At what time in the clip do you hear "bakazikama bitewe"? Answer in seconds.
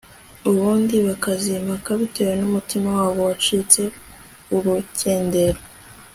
1.07-2.33